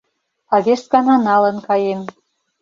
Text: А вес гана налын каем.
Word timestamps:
А 0.53 0.55
вес 0.65 0.81
гана 0.93 1.15
налын 1.27 1.57
каем. 1.67 2.01